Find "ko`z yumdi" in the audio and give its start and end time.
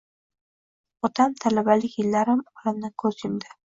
3.07-3.59